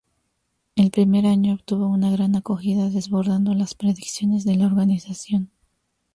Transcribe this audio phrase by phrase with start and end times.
[0.75, 5.51] El primer año obtuvo una gran acogida desbordando las predicciones de la organización.